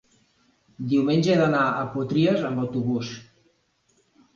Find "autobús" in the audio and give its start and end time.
2.67-3.17